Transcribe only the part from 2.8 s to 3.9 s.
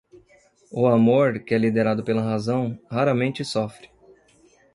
raramente sofre.